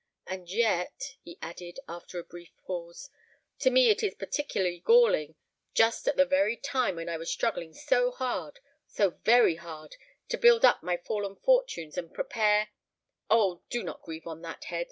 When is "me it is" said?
3.69-4.15